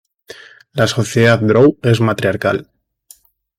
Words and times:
La 0.73 0.87
sociedad 0.87 1.37
drow 1.39 1.77
es 1.83 2.01
matriarcal. 2.01 2.67